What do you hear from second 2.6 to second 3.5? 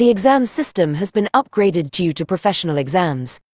exams.